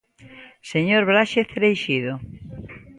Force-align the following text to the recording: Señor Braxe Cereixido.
Señor 0.71 1.01
Braxe 1.09 1.41
Cereixido. 1.51 2.13